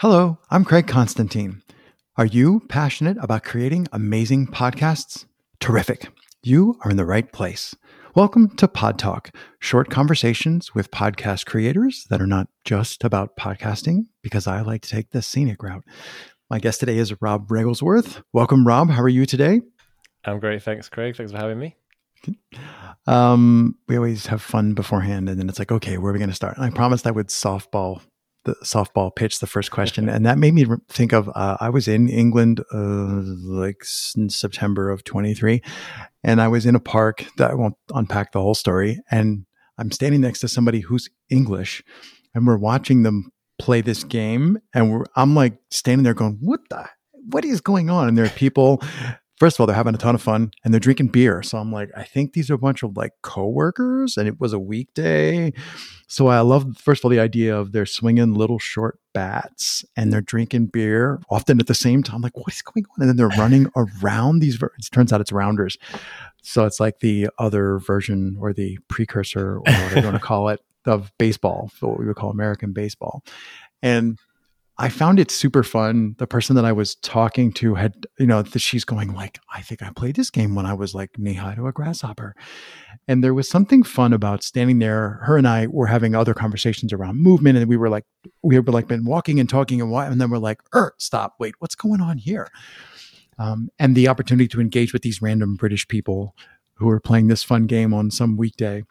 [0.00, 1.62] Hello, I'm Craig Constantine.
[2.16, 5.26] Are you passionate about creating amazing podcasts?
[5.60, 6.08] Terrific.
[6.42, 7.76] You are in the right place.
[8.14, 14.06] Welcome to Pod Talk, short conversations with podcast creators that are not just about podcasting,
[14.22, 15.84] because I like to take the scenic route.
[16.48, 18.22] My guest today is Rob Wreglesworth.
[18.32, 18.88] Welcome, Rob.
[18.88, 19.60] How are you today?
[20.24, 20.62] I'm great.
[20.62, 21.14] Thanks, Craig.
[21.14, 21.76] Thanks for having me.
[23.06, 26.30] Um, we always have fun beforehand, and then it's like, okay, where are we going
[26.30, 26.56] to start?
[26.56, 28.00] And I promised I would softball
[28.44, 31.88] the softball pitch the first question, and that made me think of uh, I was
[31.88, 33.84] in England uh, like
[34.16, 35.62] in September of 23,
[36.24, 39.46] and I was in a park that I won't unpack the whole story, and
[39.78, 41.82] I'm standing next to somebody who's English,
[42.34, 46.60] and we're watching them play this game, and we're I'm like standing there going, what
[46.70, 48.08] the what is going on?
[48.08, 48.82] And there are people
[49.40, 51.42] first of all, they're having a ton of fun and they're drinking beer.
[51.42, 54.52] So I'm like, I think these are a bunch of like coworkers and it was
[54.52, 55.52] a weekday.
[56.06, 60.12] So I love, first of all, the idea of they're swinging little short bats and
[60.12, 62.20] they're drinking beer often at the same time.
[62.20, 63.00] Like, what is going on?
[63.00, 63.68] And then they're running
[64.02, 65.78] around these, it turns out it's rounders.
[66.42, 70.50] So it's like the other version or the precursor or whatever you want to call
[70.50, 73.22] it of baseball, what we would call American baseball.
[73.82, 74.18] And
[74.80, 76.14] I found it super fun.
[76.16, 79.60] The person that I was talking to had, you know, the, she's going like, I
[79.60, 82.34] think I played this game when I was like knee high to a grasshopper.
[83.06, 85.20] And there was something fun about standing there.
[85.24, 87.58] Her and I were having other conversations around movement.
[87.58, 88.06] And we were like,
[88.42, 91.34] we were like been walking and talking and, why, and then we're like, er, stop,
[91.38, 92.48] wait, what's going on here?
[93.38, 96.34] Um, and the opportunity to engage with these random British people
[96.76, 98.84] who are playing this fun game on some weekday.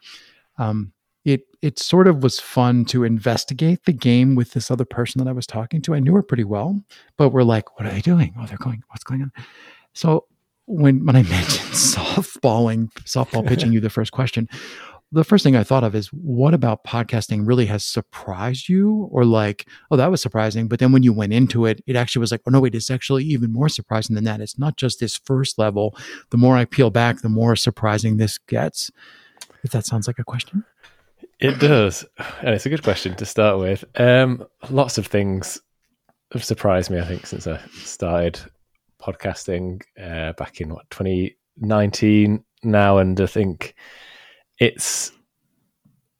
[0.56, 0.92] Um,
[1.24, 5.28] it it sort of was fun to investigate the game with this other person that
[5.28, 5.94] I was talking to.
[5.94, 6.82] I knew her pretty well,
[7.16, 8.34] but we're like, what are they doing?
[8.38, 9.32] Oh, they're going, what's going on?
[9.92, 10.26] So
[10.66, 14.48] when when I mentioned softballing, softball pitching you the first question,
[15.12, 19.08] the first thing I thought of is what about podcasting really has surprised you?
[19.10, 20.68] Or like, oh, that was surprising.
[20.68, 22.90] But then when you went into it, it actually was like, oh no, wait, it's
[22.90, 24.40] actually even more surprising than that.
[24.40, 25.96] It's not just this first level.
[26.30, 28.90] The more I peel back, the more surprising this gets.
[29.62, 30.64] If that sounds like a question.
[31.40, 32.04] It does,
[32.42, 33.82] and it's a good question to start with.
[33.98, 35.58] Um, lots of things
[36.32, 37.00] have surprised me.
[37.00, 38.38] I think since I started
[39.00, 43.74] podcasting uh, back in what 2019 now, and I think
[44.58, 45.12] it's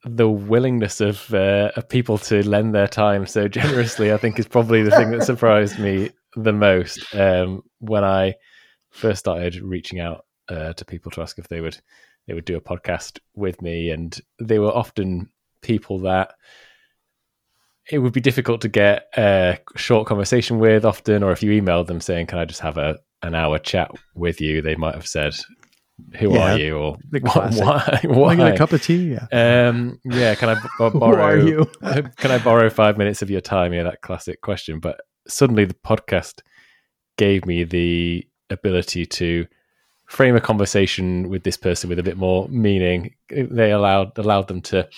[0.03, 4.11] the willingness of, uh, of people to lend their time so generously.
[4.11, 8.33] I think is probably the thing that surprised me the most um, when I
[8.89, 11.79] first started reaching out uh, to people to ask if they would
[12.27, 15.29] they would do a podcast with me, and they were often
[15.61, 16.33] people that
[17.89, 21.87] it would be difficult to get a short conversation with often, or if you emailed
[21.87, 25.07] them saying, "Can I just have a an hour chat with you?" They might have
[25.07, 25.33] said,
[26.19, 27.49] "Who yeah, are you?" or "Why?
[27.51, 28.01] Why?
[28.03, 28.49] Why?
[28.49, 29.67] a cup of tea?" Yeah.
[29.69, 30.35] Um, yeah.
[30.35, 31.15] Can I b- borrow?
[31.15, 31.65] Who are you?
[32.17, 33.73] can I borrow five minutes of your time?
[33.73, 34.79] Yeah, that classic question.
[34.79, 36.41] But suddenly, the podcast
[37.17, 39.47] gave me the ability to
[40.11, 43.15] frame a conversation with this person with a bit more meaning.
[43.29, 44.89] They allowed allowed them to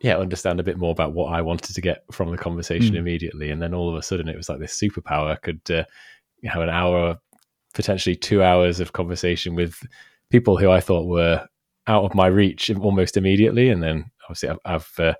[0.00, 2.98] yeah understand a bit more about what I wanted to get from the conversation mm.
[2.98, 5.40] immediately, and then all of a sudden it was like this superpower.
[5.42, 5.84] Could uh,
[6.44, 7.18] have an hour,
[7.74, 9.86] potentially two hours of conversation with
[10.30, 11.46] people who I thought were
[11.86, 15.14] out of my reach almost immediately, and then obviously I've, I've uh,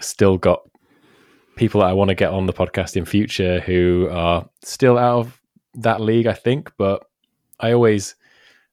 [0.00, 0.62] still got
[1.56, 5.18] people that I want to get on the podcast in future who are still out
[5.18, 5.40] of
[5.74, 7.04] that league, I think, but
[7.60, 8.14] I always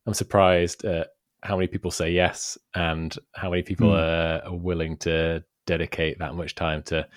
[0.08, 1.10] am surprised at
[1.44, 3.98] how many people say yes and how many people mm.
[3.98, 7.08] are, are, willing to dedicate that much time to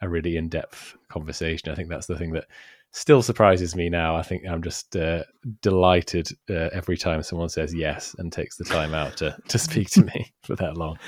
[0.00, 1.70] a really in-depth conversation.
[1.70, 2.46] I think that's the thing that
[2.92, 4.16] still surprises me now.
[4.16, 5.24] I think I'm just uh,
[5.62, 9.90] delighted uh, every time someone says yes and takes the time out to to speak
[9.90, 10.98] to me for that long.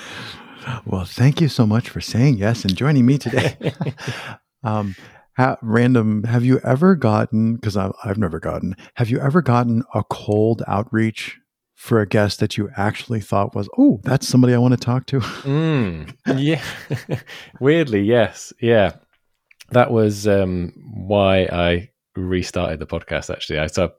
[0.85, 3.57] Well, thank you so much for saying yes and joining me today.
[4.63, 4.95] um,
[5.63, 10.63] random, have you ever gotten, because I've never gotten, have you ever gotten a cold
[10.67, 11.39] outreach
[11.75, 15.07] for a guest that you actually thought was, oh, that's somebody I want to talk
[15.07, 15.21] to?
[15.51, 16.63] Mm, yeah.
[17.61, 18.53] Weirdly, yes.
[18.61, 18.93] Yeah.
[19.71, 21.91] That was um, why I
[22.21, 23.59] restarted the podcast, actually.
[23.59, 23.93] I so,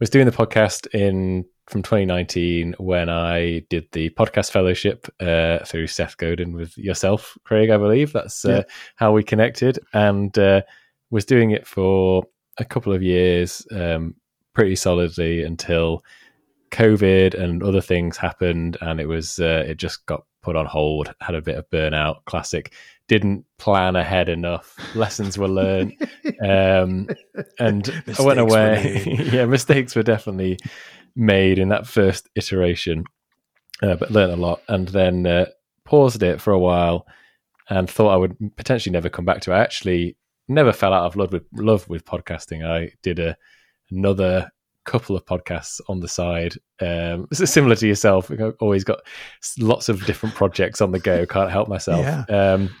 [0.00, 5.88] was doing the podcast in from 2019 when I did the podcast fellowship uh, through
[5.88, 8.12] Seth Godin with yourself, Craig, I believe.
[8.12, 8.62] That's uh, yeah.
[8.94, 10.62] how we connected and uh,
[11.10, 12.24] was doing it for
[12.58, 14.14] a couple of years um,
[14.54, 16.04] pretty solidly until
[16.70, 18.76] COVID and other things happened.
[18.80, 22.24] And it was, uh, it just got put on hold, had a bit of burnout,
[22.24, 22.72] classic.
[23.08, 24.76] Didn't plan ahead enough.
[24.94, 25.92] Lessons were learned,
[26.40, 27.08] um,
[27.58, 29.28] and mistakes I went away.
[29.32, 30.58] yeah, mistakes were definitely
[31.16, 33.02] made in that first iteration,
[33.82, 34.62] uh, but learned a lot.
[34.68, 35.46] And then uh,
[35.84, 37.08] paused it for a while
[37.68, 39.56] and thought I would potentially never come back to it.
[39.56, 40.16] I actually
[40.46, 42.64] never fell out of love with love with podcasting.
[42.64, 43.36] I did a
[43.90, 44.52] another
[44.86, 46.54] couple of podcasts on the side.
[46.80, 49.00] Um, similar to yourself, I've always got
[49.58, 51.26] lots of different projects on the go.
[51.26, 52.00] Can't help myself.
[52.00, 52.24] Yeah.
[52.28, 52.74] Um,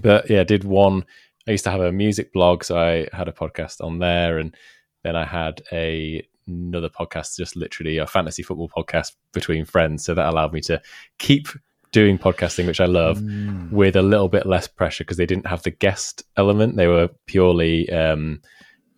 [0.00, 1.04] but yeah, did one.
[1.46, 4.56] I used to have a music blog, so I had a podcast on there, and
[5.02, 10.04] then I had a another podcast, just literally a fantasy football podcast between friends.
[10.04, 10.80] So that allowed me to
[11.18, 11.48] keep
[11.92, 13.70] doing podcasting, which I love, mm.
[13.70, 16.76] with a little bit less pressure because they didn't have the guest element.
[16.76, 18.40] They were purely um,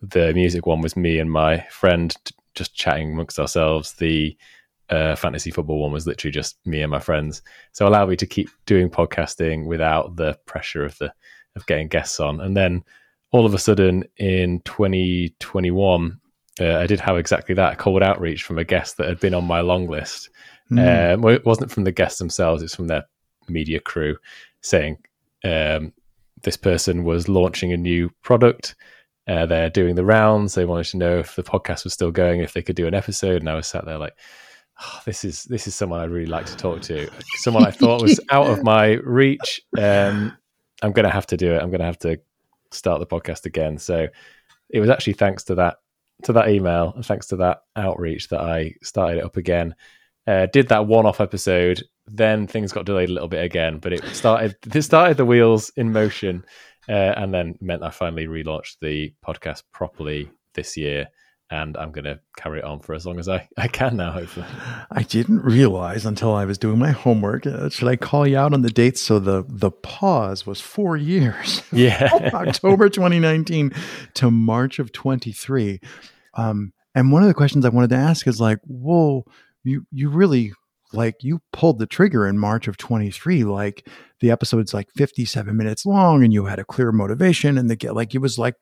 [0.01, 3.93] the music one was me and my friend t- just chatting amongst ourselves.
[3.93, 4.37] The
[4.89, 7.41] uh, fantasy football one was literally just me and my friends.
[7.73, 11.13] So allowed me to keep doing podcasting without the pressure of the
[11.55, 12.39] of getting guests on.
[12.41, 12.83] And then
[13.31, 16.19] all of a sudden in 2021,
[16.59, 19.45] uh, I did have exactly that cold outreach from a guest that had been on
[19.45, 20.29] my long list.
[20.71, 21.13] Mm.
[21.15, 23.03] Um, well, it wasn't from the guests themselves; it's from their
[23.47, 24.17] media crew
[24.61, 24.97] saying
[25.43, 25.93] um,
[26.43, 28.75] this person was launching a new product.
[29.27, 30.55] Uh, they're doing the rounds.
[30.55, 32.93] They wanted to know if the podcast was still going, if they could do an
[32.93, 33.41] episode.
[33.41, 34.15] And I was sat there like,
[34.81, 37.09] oh, "This is this is someone I'd really like to talk to.
[37.35, 39.61] Someone I thought was out of my reach.
[39.77, 40.37] Um,
[40.81, 41.61] I'm going to have to do it.
[41.61, 42.19] I'm going to have to
[42.71, 44.07] start the podcast again." So
[44.69, 45.77] it was actually thanks to that
[46.23, 49.75] to that email and thanks to that outreach that I started it up again.
[50.25, 54.03] Uh, did that one-off episode, then things got delayed a little bit again, but it
[54.13, 54.55] started.
[54.73, 56.45] It started the wheels in motion,
[56.89, 61.07] uh, and then meant I finally relaunched the podcast properly this year
[61.49, 64.11] and I'm going to carry it on for as long as I, I can now,
[64.11, 64.45] hopefully.
[64.91, 67.45] I didn't realize until I was doing my homework.
[67.45, 69.01] Uh, should I call you out on the dates?
[69.01, 71.63] So the the pause was four years.
[71.71, 73.71] Yeah, October 2019
[74.15, 75.79] to March of 23.
[76.33, 79.25] Um, and one of the questions I wanted to ask is like, whoa,
[79.63, 80.53] you you really
[80.93, 83.87] like you pulled the trigger in March of 23 like
[84.19, 87.95] the episode's like 57 minutes long and you had a clear motivation and the get
[87.95, 88.55] like it was like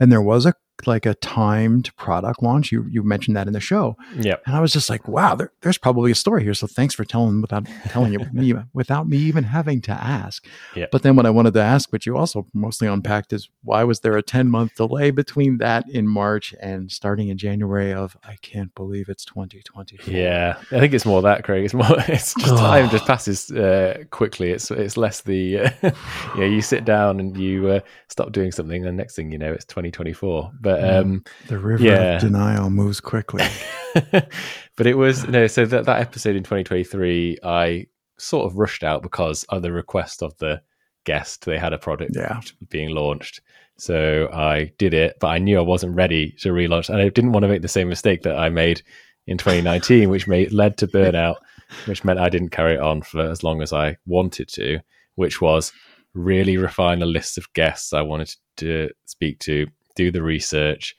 [0.00, 0.54] and there was a
[0.86, 2.72] like a timed product launch.
[2.72, 3.96] You you mentioned that in the show.
[4.16, 4.36] Yeah.
[4.46, 6.54] And I was just like, wow, there, there's probably a story here.
[6.54, 10.46] So thanks for telling without telling you me without me even having to ask.
[10.74, 10.86] Yeah.
[10.90, 14.00] But then what I wanted to ask, which you also mostly unpacked, is why was
[14.00, 18.36] there a 10 month delay between that in March and starting in January of I
[18.42, 19.98] can't believe it's 2020.
[20.06, 20.56] Yeah.
[20.70, 21.64] I think it's more that, Craig.
[21.64, 24.50] It's more it's just time just passes uh, quickly.
[24.50, 25.90] It's it's less the uh,
[26.36, 29.38] you you sit down and you uh, stop doing something and the next thing you
[29.38, 30.52] know it's 2024.
[30.60, 32.14] But but um, the river yeah.
[32.14, 33.44] of denial moves quickly.
[34.12, 35.46] but it was no.
[35.46, 37.86] So that that episode in 2023, I
[38.18, 40.62] sort of rushed out because of the request of the
[41.04, 41.44] guest.
[41.44, 42.40] They had a product yeah.
[42.68, 43.40] being launched.
[43.78, 47.32] So I did it, but I knew I wasn't ready to relaunch, and I didn't
[47.32, 48.82] want to make the same mistake that I made
[49.26, 51.36] in 2019, which made led to burnout,
[51.86, 54.80] which meant I didn't carry it on for as long as I wanted to,
[55.16, 55.72] which was
[56.14, 60.96] really refine a list of guests I wanted to speak to do the research,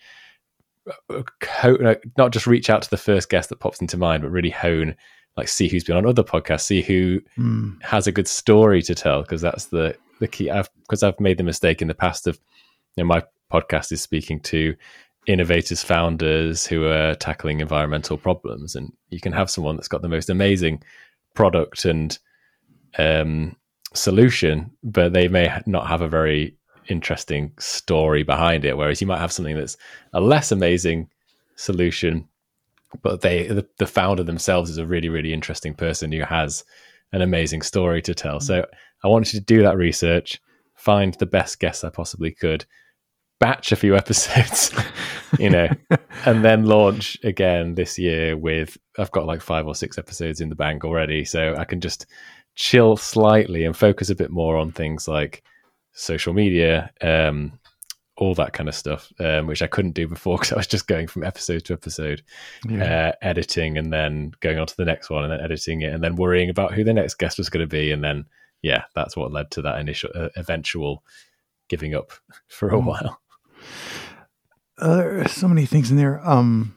[2.17, 4.95] not just reach out to the first guest that pops into mind, but really hone,
[5.37, 7.81] like see who's been on other podcasts, see who mm.
[7.81, 10.49] has a good story to tell, because that's the the key.
[10.49, 12.39] I've because I've made the mistake in the past of,
[12.95, 14.75] you know, my podcast is speaking to
[15.25, 20.09] innovators, founders who are tackling environmental problems, and you can have someone that's got the
[20.09, 20.83] most amazing
[21.33, 22.19] product and
[22.97, 23.55] um,
[23.93, 26.55] solution, but they may not have a very
[26.87, 28.77] interesting story behind it.
[28.77, 29.77] Whereas you might have something that's
[30.13, 31.09] a less amazing
[31.55, 32.27] solution,
[33.01, 36.63] but they the, the founder themselves is a really really interesting person who has
[37.11, 38.39] an amazing story to tell.
[38.39, 38.65] So
[39.03, 40.41] I wanted to do that research,
[40.75, 42.65] find the best guests I possibly could,
[43.39, 44.73] batch a few episodes,
[45.39, 45.67] you know,
[46.25, 50.49] and then launch again this year with I've got like five or six episodes in
[50.49, 52.05] the bank already, so I can just
[52.55, 55.43] chill slightly and focus a bit more on things like
[55.93, 57.59] social media, um,
[58.17, 60.87] all that kind of stuff, um, which I couldn't do before because I was just
[60.87, 62.23] going from episode to episode,
[62.67, 63.09] yeah.
[63.09, 66.03] uh, editing and then going on to the next one and then editing it and
[66.03, 67.91] then worrying about who the next guest was going to be.
[67.91, 68.25] And then,
[68.61, 71.03] yeah, that's what led to that initial, uh, eventual
[71.69, 72.11] giving up
[72.47, 72.85] for a mm.
[72.85, 73.19] while.
[74.77, 76.19] Uh, there are so many things in there.
[76.27, 76.75] Um,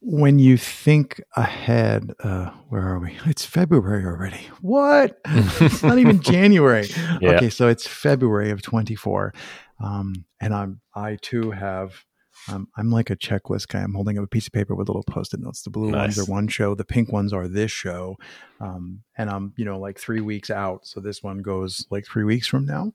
[0.00, 3.16] when you think ahead, uh, where are we?
[3.26, 4.48] It's February already.
[4.60, 5.18] What?
[5.26, 6.88] it's not even January.
[7.20, 7.32] Yeah.
[7.32, 9.34] Okay, so it's February of 24.
[9.82, 12.04] Um, and I'm I too have
[12.48, 13.80] um, I'm like a checklist guy.
[13.80, 15.62] I'm holding up a piece of paper with little post-it notes.
[15.62, 16.16] The blue nice.
[16.16, 18.16] ones are one show, the pink ones are this show,
[18.60, 20.86] um, and I'm you know like three weeks out.
[20.86, 22.92] So this one goes like three weeks from now.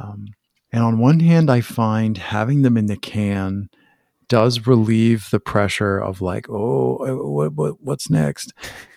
[0.00, 0.26] Um,
[0.72, 3.68] and on one hand, I find having them in the can
[4.28, 8.52] does relieve the pressure of like, oh, uh, what, what what's next?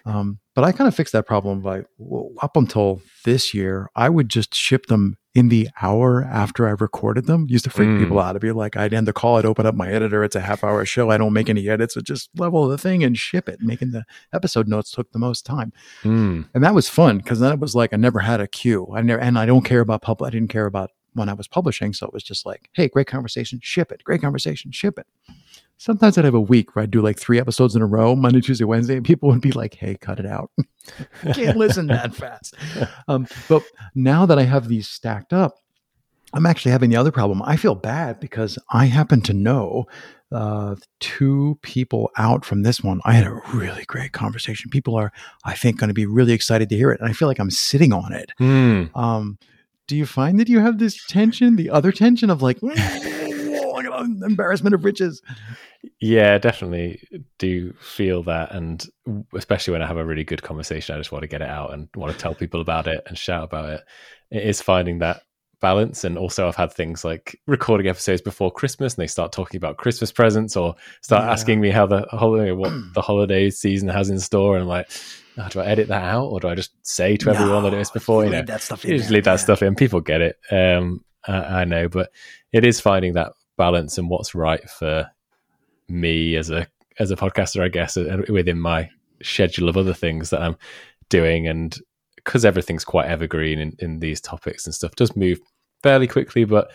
[0.05, 4.09] Um, but I kind of fixed that problem by well, up until this year, I
[4.09, 7.99] would just ship them in the hour after I recorded them used to freak mm.
[7.99, 8.33] people out.
[8.33, 10.23] To be like, I'd end the call, I'd open up my editor.
[10.23, 11.11] It's a half hour show.
[11.11, 11.95] I don't make any edits.
[11.95, 13.61] I just level the thing and ship it.
[13.61, 15.71] Making the episode notes took the most time,
[16.03, 16.47] mm.
[16.53, 18.87] and that was fun because then it was like I never had a cue.
[18.95, 20.29] I never, and I don't care about public.
[20.29, 23.07] I didn't care about when I was publishing, so it was just like, hey, great
[23.07, 24.03] conversation, ship it.
[24.03, 25.07] Great conversation, ship it
[25.79, 28.41] sometimes I'd have a week where I'd do like three episodes in a row, Monday,
[28.41, 30.51] Tuesday, Wednesday, and people would be like, hey, cut it out.
[31.33, 32.53] can't listen that fast.
[33.07, 33.63] Um, but
[33.95, 35.55] now that I have these stacked up,
[36.33, 37.41] I'm actually having the other problem.
[37.43, 39.87] I feel bad because I happen to know
[40.31, 43.01] uh, two people out from this one.
[43.03, 44.69] I had a really great conversation.
[44.69, 45.11] People are,
[45.43, 46.99] I think, going to be really excited to hear it.
[46.99, 48.31] And I feel like I'm sitting on it.
[48.39, 48.95] Mm.
[48.95, 49.39] Um,
[49.89, 52.59] do you find that you have this tension, the other tension of like,
[54.23, 55.21] embarrassment of riches?
[55.99, 57.01] Yeah, definitely
[57.39, 58.51] do feel that.
[58.51, 58.85] And
[59.33, 61.73] especially when I have a really good conversation, I just want to get it out
[61.73, 63.81] and want to tell people about it and shout about it.
[64.29, 65.23] It is finding that
[65.59, 66.03] balance.
[66.03, 69.77] And also, I've had things like recording episodes before Christmas, and they start talking about
[69.77, 71.31] Christmas presents or start yeah.
[71.31, 74.55] asking me how the holiday, what the holiday season has in store.
[74.55, 74.91] And I'm like,
[75.39, 77.75] oh, do I edit that out or do I just say to everyone no, that
[77.75, 78.25] it was before?
[78.25, 79.75] You know, that stuff in you just leave that stuff in.
[79.75, 80.37] People get it.
[80.51, 82.11] Um, I, I know, but
[82.51, 85.09] it is finding that balance and what's right for
[85.87, 86.67] me as a
[86.99, 87.95] as a podcaster, I guess,
[88.29, 88.89] within my
[89.23, 90.57] schedule of other things that I'm
[91.09, 91.77] doing, and
[92.15, 95.39] because everything's quite evergreen in, in these topics and stuff, does move
[95.81, 96.71] fairly quickly, but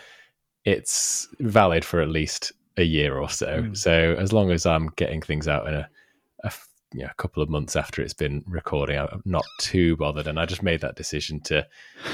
[0.64, 3.62] it's valid for at least a year or so.
[3.62, 3.76] Mm.
[3.76, 5.88] So as long as I'm getting things out in a,
[6.42, 6.52] a
[6.94, 10.28] you know, a couple of months after it's been recording, I'm not too bothered.
[10.28, 11.66] And I just made that decision to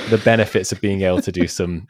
[0.08, 1.86] the benefits of being able to do some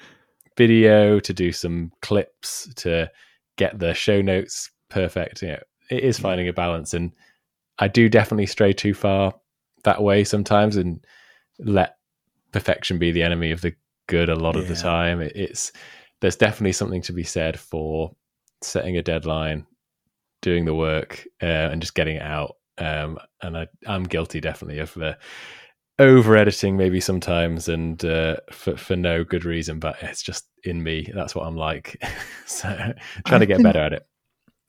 [0.56, 3.08] video, to do some clips, to
[3.56, 5.40] get the show notes perfect.
[5.42, 7.12] You know, it is finding a balance, and
[7.78, 9.34] I do definitely stray too far
[9.84, 11.04] that way sometimes, and
[11.60, 11.96] let
[12.52, 13.74] perfection be the enemy of the
[14.08, 14.62] good a lot yeah.
[14.62, 15.20] of the time.
[15.20, 15.70] It, it's
[16.20, 18.14] there's definitely something to be said for
[18.62, 19.64] setting a deadline,
[20.42, 22.56] doing the work, uh, and just getting it out.
[22.80, 25.18] Um, and I, I'm guilty definitely of the
[25.98, 30.82] over editing maybe sometimes and uh, for, for no good reason but it's just in
[30.82, 32.02] me that's what i'm like
[32.46, 32.94] so trying
[33.26, 34.06] I've to get been, better at it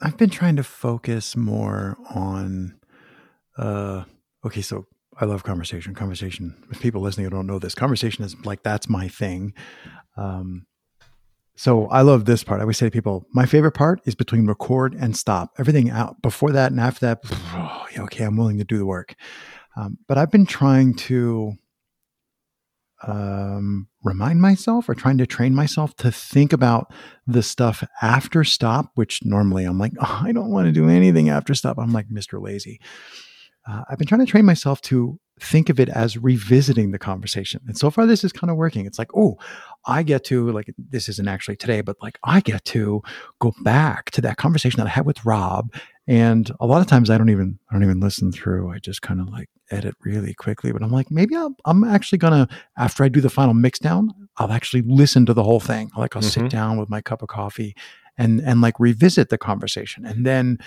[0.02, 2.80] I've been trying to focus more on
[3.58, 4.06] uh
[4.46, 4.88] okay, so
[5.18, 5.94] I love conversation.
[5.94, 7.76] Conversation with people listening who don't know this.
[7.76, 9.54] Conversation is like that's my thing.
[10.18, 10.66] Um
[11.62, 12.60] so I love this part.
[12.60, 15.52] I always say to people, my favorite part is between record and stop.
[15.60, 17.20] Everything out before that and after that,
[17.54, 19.14] oh, okay, I'm willing to do the work.
[19.78, 21.54] Um, but I've been trying to
[23.04, 26.92] um, remind myself or trying to train myself to think about
[27.28, 31.30] the stuff after stop, which normally I'm like, oh, I don't want to do anything
[31.30, 31.78] after stop.
[31.78, 32.42] I'm like Mr.
[32.42, 32.82] Lazy.
[33.70, 37.62] Uh, I've been trying to train myself to think of it as revisiting the conversation.
[37.68, 38.86] And so far, this is kind of working.
[38.86, 39.38] It's like, oh,
[39.86, 43.02] I get to, like, this isn't actually today, but like, I get to
[43.40, 45.72] go back to that conversation that I had with Rob
[46.08, 48.72] and a lot of times I don't even I don't even listen through.
[48.72, 50.72] I just kind of like edit really quickly.
[50.72, 54.12] But I'm like, maybe i am actually gonna after I do the final mix down,
[54.38, 55.92] I'll actually listen to the whole thing.
[55.96, 56.42] Like I'll mm-hmm.
[56.42, 57.76] sit down with my cup of coffee
[58.18, 60.06] and and like revisit the conversation.
[60.06, 60.58] And then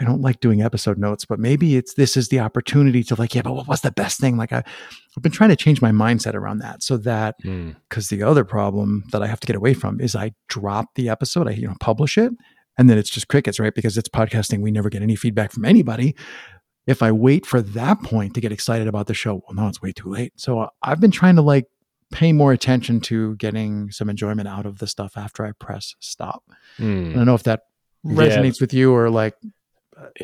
[0.00, 3.34] I don't like doing episode notes, but maybe it's this is the opportunity to like,
[3.34, 4.36] yeah, but what was the best thing?
[4.36, 4.58] Like I,
[5.16, 8.08] I've been trying to change my mindset around that so that because mm.
[8.08, 11.46] the other problem that I have to get away from is I drop the episode,
[11.46, 12.32] I you know publish it,
[12.76, 13.74] and then it's just crickets, right?
[13.74, 14.60] Because it's podcasting.
[14.60, 16.16] We never get any feedback from anybody.
[16.86, 19.80] If I wait for that point to get excited about the show, well, no, it's
[19.80, 20.32] way too late.
[20.36, 21.66] So uh, I've been trying to like
[22.12, 26.42] pay more attention to getting some enjoyment out of the stuff after I press stop.
[26.78, 27.12] Mm.
[27.12, 27.62] I don't know if that
[28.04, 28.64] resonates yeah.
[28.64, 29.34] with you or like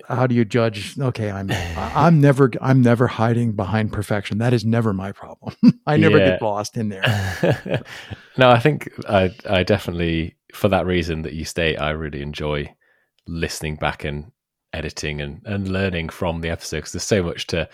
[0.09, 0.99] how do you judge?
[0.99, 4.39] Okay i'm i'm never i'm never hiding behind perfection.
[4.39, 5.55] That is never my problem.
[5.87, 6.31] I never yeah.
[6.31, 7.83] get lost in there.
[8.37, 12.75] No i think i i definitely for that reason that you state, I really enjoy
[13.27, 14.31] listening back and
[14.73, 16.81] editing and, and learning from the episodes.
[16.81, 17.69] Because there's so much to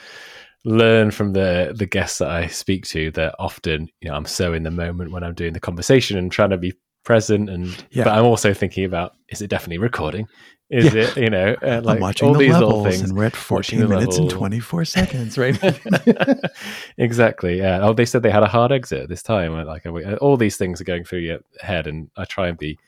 [0.65, 4.53] learn from the the guests that I speak to that often you know I'm so
[4.53, 6.73] in the moment when I'm doing the conversation and trying to be
[7.05, 8.03] present and yeah.
[8.03, 10.27] but I'm also thinking about is it definitely recording
[10.69, 11.03] is yeah.
[11.03, 13.37] it you know uh, like I'm watching all the these levels things and we're at
[13.37, 15.57] 14 minutes and 24 seconds right
[16.99, 19.95] exactly yeah oh they said they had a hard exit this time uh, like uh,
[19.95, 22.79] uh, all these things are going through your head and I try and be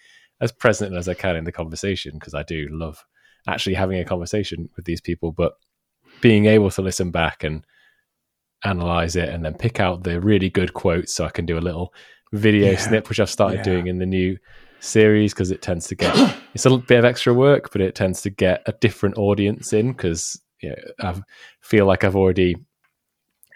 [0.41, 3.05] as present as I can in the conversation because I do love
[3.47, 5.53] actually having a conversation with these people but
[6.21, 7.65] being able to listen back and
[8.65, 11.61] analyze it and then pick out the really good quotes so I can do a
[11.61, 11.95] little
[12.33, 12.79] video yeah.
[12.79, 13.63] snip which I've started yeah.
[13.63, 14.37] doing in the new
[14.81, 16.15] series because it tends to get
[16.55, 19.93] it's a bit of extra work, but it tends to get a different audience in
[19.93, 21.15] because you know, I
[21.61, 22.57] feel like I've already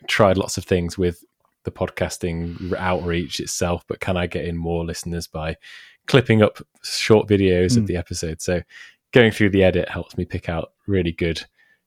[0.09, 1.25] tried lots of things with
[1.65, 5.57] the podcasting outreach itself, but can I get in more listeners by
[6.07, 7.77] clipping up short videos mm.
[7.77, 7.87] of hmm.
[7.87, 8.41] the episode?
[8.41, 8.63] So
[9.13, 11.43] going through the edit helps me pick out really good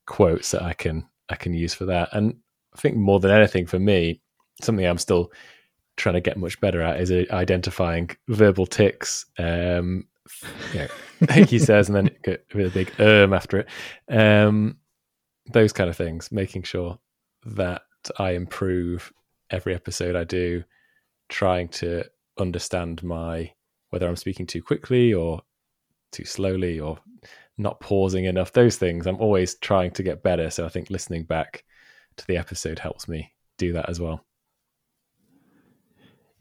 [0.06, 2.10] quotes that I can I can use for that.
[2.14, 2.36] And
[2.74, 4.22] I think more than anything for me,
[4.62, 5.32] something I'm still
[5.98, 9.26] trying to get much better at is uh, identifying verbal tics.
[9.38, 10.08] Um,
[11.34, 13.68] he says, and then with a big um after it.
[14.10, 14.78] Um,
[15.52, 16.98] those kind of things, making sure
[17.46, 17.84] that
[18.18, 19.14] I improve
[19.52, 20.64] every episode I do,
[21.30, 22.04] trying to
[22.40, 23.52] understand my
[23.92, 25.42] whether I'm speaking too quickly or
[26.12, 26.98] too slowly or
[27.58, 28.52] not pausing enough.
[28.52, 30.50] Those things I'm always trying to get better.
[30.50, 31.64] So I think listening back
[32.18, 34.26] to the episode helps me do that as well.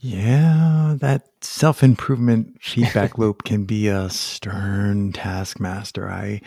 [0.07, 6.11] Yeah, that self improvement feedback loop can be a stern taskmaster.
[6.11, 6.43] I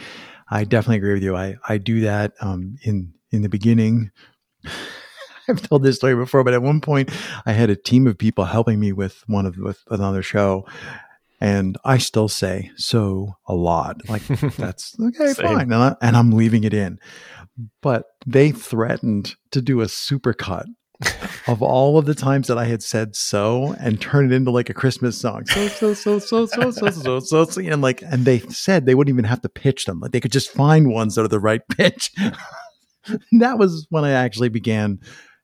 [0.48, 1.36] I definitely agree with you.
[1.36, 4.12] I I do that um, in in the beginning.
[5.50, 7.10] I've told this story before, but at one point
[7.48, 10.68] I had a team of people helping me with one of with another show,
[11.42, 14.08] and I still say so a lot.
[14.08, 17.00] Like that's okay, fine, and, I, and I'm leaving it in.
[17.82, 20.66] But they threatened to do a supercut
[21.48, 24.70] of all of the times that I had said so and turn it into like
[24.70, 25.46] a Christmas song.
[25.46, 28.96] So so so so so so so so so and like and they said they
[28.96, 30.00] wouldn't even have to pitch them.
[30.00, 32.12] Like they could just find ones that are the right pitch.
[33.40, 35.00] that was when I actually began.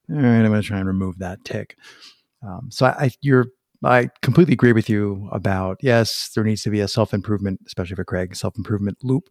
[0.09, 1.77] All right, I'm going to try and remove that tic.
[2.45, 3.47] Um, so I, I, you're
[3.85, 7.95] I completely agree with you about yes, there needs to be a self improvement, especially
[7.95, 9.29] for Craig, self improvement loop.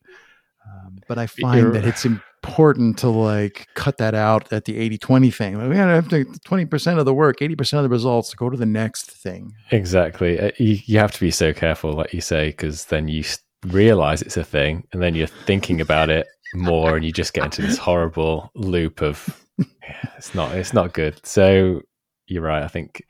[0.66, 4.76] Um, but I find You're, that it's important to like cut that out at the
[4.78, 5.68] 80 20 thing.
[5.68, 8.66] We gotta have to 20% of the work, 80% of the results, go to the
[8.66, 9.52] next thing.
[9.70, 10.38] Exactly.
[10.38, 13.24] Uh, you, you have to be so careful, like you say, because then you
[13.66, 17.44] realize it's a thing and then you're thinking about it more and you just get
[17.44, 21.24] into this horrible loop of yeah, it's not it's not good.
[21.26, 21.80] So
[22.26, 22.62] you're right.
[22.62, 23.02] I think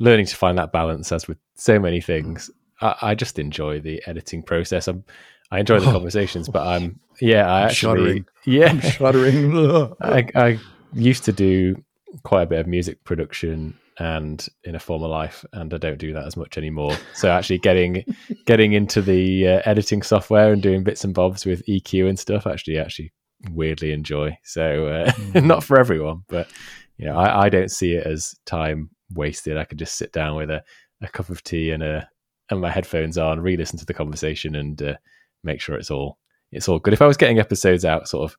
[0.00, 4.02] learning to find that balance, as with so many things, I, I just enjoy the
[4.06, 4.88] editing process.
[4.88, 5.04] I'm,
[5.52, 5.92] I enjoy the oh.
[5.92, 8.26] conversations, but I'm yeah, I I'm actually shuddering.
[8.44, 9.94] yeah, I'm shuddering.
[10.00, 10.58] I, I
[10.92, 11.82] used to do
[12.24, 16.14] quite a bit of music production and in a former life and i don't do
[16.14, 18.02] that as much anymore so actually getting
[18.46, 22.46] getting into the uh, editing software and doing bits and bobs with eq and stuff
[22.46, 23.12] actually actually
[23.50, 25.44] weirdly enjoy so uh, mm.
[25.44, 26.48] not for everyone but
[26.96, 29.56] you know I, I don't see it as time wasted.
[29.56, 30.62] I could just sit down with a,
[31.00, 32.08] a cup of tea and a
[32.50, 34.94] and my headphones on, re-listen to the conversation, and uh,
[35.42, 36.18] make sure it's all
[36.50, 36.92] it's all good.
[36.92, 38.36] If I was getting episodes out sort of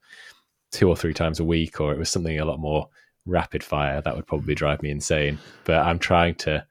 [0.71, 2.87] two or three times a week, or it was something a lot more
[3.25, 5.39] rapid fire, that would probably drive me insane.
[5.63, 6.65] But I'm trying to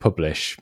[0.00, 0.58] publish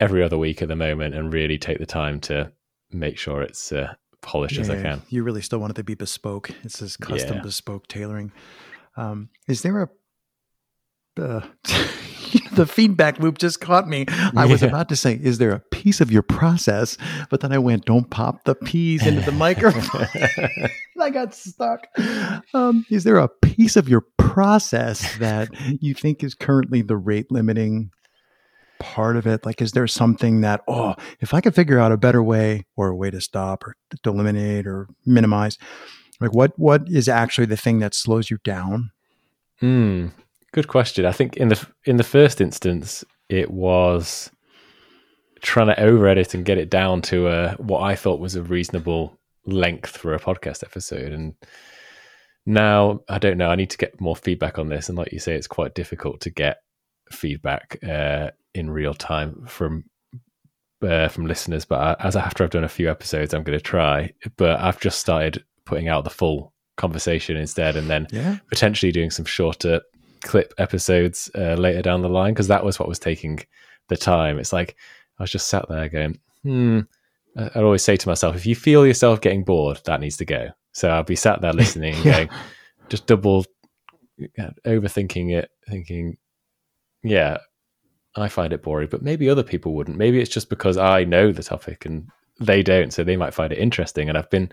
[0.00, 2.52] every other week at the moment and really take the time to
[2.90, 5.02] make sure it's uh, polished yeah, as I can.
[5.08, 6.50] You really still want it to be bespoke.
[6.64, 7.42] It's this custom yeah.
[7.42, 8.32] bespoke tailoring.
[8.96, 9.88] Um, is there a
[11.16, 11.40] uh,
[12.52, 14.06] the feedback loop just caught me.
[14.08, 16.96] I was about to say, "Is there a piece of your process?"
[17.28, 20.08] But then I went, "Don't pop the peas into the microphone."
[21.00, 21.86] I got stuck.
[22.54, 25.48] Um, is there a piece of your process that
[25.82, 27.90] you think is currently the rate limiting
[28.78, 29.44] part of it?
[29.44, 32.88] Like, is there something that, oh, if I could figure out a better way or
[32.88, 35.58] a way to stop or to eliminate or minimize,
[36.20, 38.90] like what what is actually the thing that slows you down?
[39.60, 40.08] Hmm.
[40.52, 41.04] Good question.
[41.04, 44.30] I think in the in the first instance, it was
[45.44, 48.42] trying to over edit and get it down to a what I thought was a
[48.42, 51.12] reasonable length for a podcast episode.
[51.12, 51.34] And
[52.46, 53.50] now I don't know.
[53.50, 54.88] I need to get more feedback on this.
[54.88, 56.58] And like you say, it's quite difficult to get
[57.12, 59.84] feedback uh, in real time from
[60.82, 61.66] uh, from listeners.
[61.66, 64.12] But I, as after I've done a few episodes, I'm going to try.
[64.36, 68.38] But I've just started putting out the full conversation instead, and then yeah.
[68.48, 69.82] potentially doing some shorter
[70.22, 73.40] clip episodes uh, later down the line because that was what was taking
[73.88, 74.38] the time.
[74.38, 74.74] It's like
[75.18, 76.80] I was just sat there going, hmm.
[77.36, 80.50] I'd always say to myself, if you feel yourself getting bored, that needs to go.
[80.72, 82.28] So I'll be sat there listening and going,
[82.88, 83.44] just double
[84.66, 86.16] overthinking it, thinking,
[87.02, 87.38] yeah,
[88.16, 89.98] I find it boring, but maybe other people wouldn't.
[89.98, 92.08] Maybe it's just because I know the topic and
[92.40, 94.08] they don't, so they might find it interesting.
[94.08, 94.52] And I've been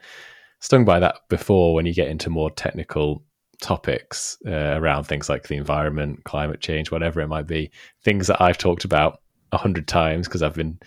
[0.59, 3.23] stung by that before when you get into more technical
[3.61, 7.71] topics uh, around things like the environment, climate change, whatever it might be,
[8.03, 9.19] things that I've talked about
[9.51, 10.79] a hundred times because I've been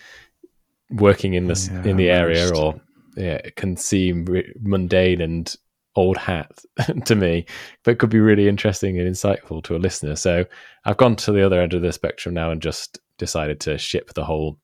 [0.91, 2.79] working in this yeah, in the area, or
[3.15, 5.55] yeah, it can seem re- mundane and
[5.95, 6.59] old hat
[7.05, 7.45] to me,
[7.83, 10.15] but could be really interesting and insightful to a listener.
[10.15, 10.45] So
[10.83, 14.13] I've gone to the other end of the spectrum now and just decided to ship
[14.13, 14.59] the whole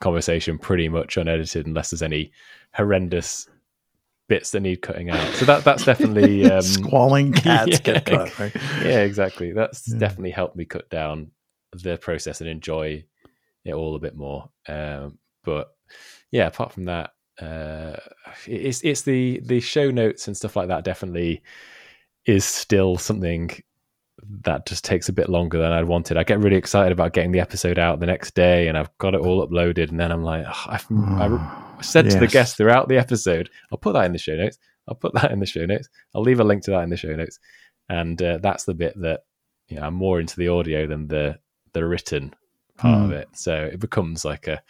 [0.00, 2.32] conversation pretty much unedited, unless there's any
[2.74, 3.48] horrendous
[4.28, 5.34] bits that need cutting out.
[5.34, 8.38] So that that's definitely um, squalling cats yeah, get cut.
[8.38, 8.54] Right?
[8.82, 9.52] Yeah, exactly.
[9.52, 9.98] That's yeah.
[9.98, 11.30] definitely helped me cut down
[11.72, 13.04] the process and enjoy
[13.64, 14.50] it all a bit more.
[14.68, 15.74] Um, but
[16.30, 17.96] yeah, apart from that, uh,
[18.46, 20.84] it's it's the the show notes and stuff like that.
[20.84, 21.42] Definitely
[22.24, 23.50] is still something
[24.44, 26.16] that just takes a bit longer than I'd wanted.
[26.16, 29.14] I get really excited about getting the episode out the next day, and I've got
[29.14, 32.14] it all uploaded, and then I'm like, oh, I've, I said yes.
[32.14, 34.58] to the guest throughout the episode, I'll put that in the show notes.
[34.88, 35.88] I'll put that in the show notes.
[36.14, 37.38] I'll leave a link to that in the show notes,
[37.88, 39.20] and uh, that's the bit that
[39.68, 41.38] you know I'm more into the audio than the
[41.72, 42.34] the written
[42.76, 43.04] part mm.
[43.04, 43.28] of it.
[43.34, 44.62] So it becomes like a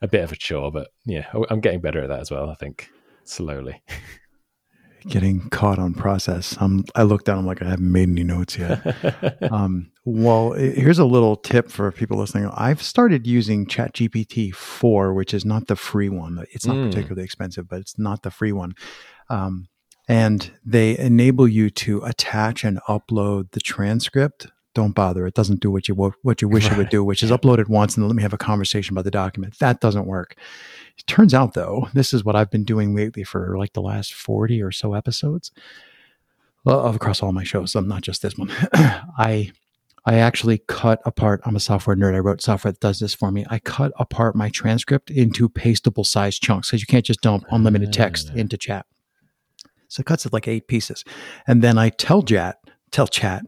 [0.00, 2.50] a bit of a chore, but yeah, I'm getting better at that as well.
[2.50, 2.88] I think
[3.24, 3.82] slowly.
[5.08, 6.56] getting caught on process.
[6.60, 7.38] Um, I look down.
[7.38, 9.42] I'm like, I haven't made any notes yet.
[9.52, 12.50] um, well, here's a little tip for people listening.
[12.54, 16.44] I've started using ChatGPT four, which is not the free one.
[16.50, 16.88] It's not mm.
[16.88, 18.74] particularly expensive, but it's not the free one.
[19.30, 19.68] Um,
[20.08, 24.46] and they enable you to attach and upload the transcript
[24.78, 25.26] don't bother.
[25.26, 26.72] It doesn't do what you what you wish right.
[26.72, 28.94] it would do, which is upload it once and then let me have a conversation
[28.94, 29.58] about the document.
[29.58, 30.36] That doesn't work.
[30.96, 34.14] It turns out though, this is what I've been doing lately for like the last
[34.14, 35.52] 40 or so episodes
[36.64, 37.72] well, across all my shows.
[37.72, 38.50] So not just this one.
[38.72, 39.52] I
[40.04, 41.40] I actually cut apart.
[41.44, 42.14] I'm a software nerd.
[42.14, 43.44] I wrote software that does this for me.
[43.50, 47.92] I cut apart my transcript into pastable size chunks because you can't just dump unlimited
[47.92, 48.36] text ah.
[48.36, 48.86] into chat.
[49.88, 51.04] So it cuts it like eight pieces.
[51.46, 52.58] And then I tell chat,
[52.90, 53.44] tell chat,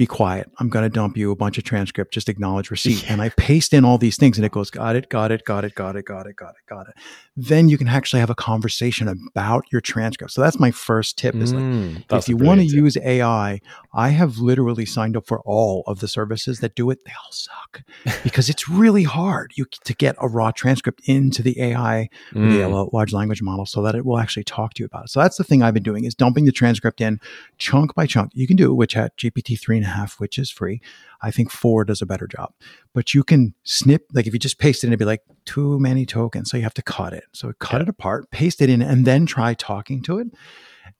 [0.00, 0.50] be quiet.
[0.58, 2.14] I'm going to dump you a bunch of transcript.
[2.14, 3.04] Just acknowledge receipt.
[3.04, 3.12] Yeah.
[3.12, 5.62] And I paste in all these things and it goes, got it, got it, got
[5.62, 6.94] it, got it, got it, got it, got it.
[7.36, 10.32] Then you can actually have a conversation about your transcript.
[10.32, 13.60] So that's my first tip is mm, if you want to use AI,
[13.92, 17.04] I have literally signed up for all of the services that do it.
[17.04, 17.82] They all suck
[18.22, 22.52] because it's really hard you, to get a raw transcript into the AI, mm.
[22.52, 25.10] the large language model so that it will actually talk to you about it.
[25.10, 27.20] So that's the thing I've been doing is dumping the transcript in
[27.58, 28.30] chunk by chunk.
[28.34, 30.80] You can do it with Chat GPT three and a half, which is free.
[31.22, 32.52] I think four does a better job.
[32.94, 35.78] But you can snip, like if you just paste it in, it'd be like too
[35.78, 36.50] many tokens.
[36.50, 37.24] So you have to cut it.
[37.32, 37.82] So cut yeah.
[37.82, 40.28] it apart, paste it in, and then try talking to it.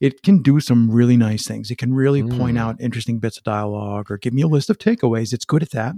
[0.01, 1.71] It can do some really nice things.
[1.71, 2.37] It can really mm.
[2.39, 5.33] point out interesting bits of dialogue or give me a list of takeaways.
[5.33, 5.95] It's good at that.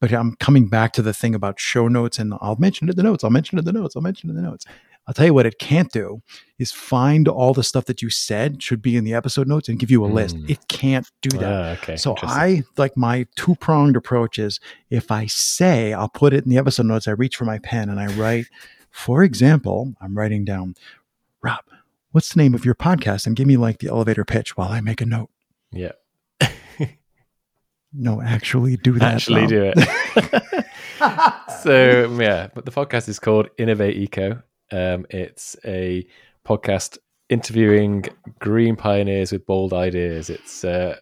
[0.00, 2.96] But I'm coming back to the thing about show notes, and I'll mention it in
[2.96, 3.22] the notes.
[3.22, 3.94] I'll mention it in the notes.
[3.94, 4.66] I'll mention it in the notes.
[5.06, 6.22] I'll tell you what it can't do
[6.58, 9.78] is find all the stuff that you said should be in the episode notes and
[9.78, 10.12] give you a mm.
[10.12, 10.36] list.
[10.48, 11.52] It can't do that.
[11.52, 11.96] Uh, okay.
[11.96, 16.50] So I like my two pronged approach is if I say I'll put it in
[16.50, 18.46] the episode notes, I reach for my pen and I write,
[18.90, 20.76] for example, I'm writing down,
[21.42, 21.64] Rob,
[22.12, 23.26] what's the name of your podcast?
[23.26, 25.30] And give me like the elevator pitch while I make a note.
[25.72, 25.92] Yeah.
[27.92, 29.14] no, actually do that.
[29.14, 29.50] Actually Rob.
[29.50, 30.64] do it.
[31.62, 36.06] so yeah, but the podcast is called Innovate Eco um, it's a
[36.46, 36.98] podcast
[37.28, 38.04] interviewing
[38.40, 40.30] green pioneers with bold ideas.
[40.30, 40.96] It's uh,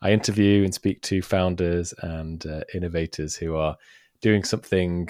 [0.00, 3.76] I interview and speak to founders and uh, innovators who are
[4.22, 5.08] doing something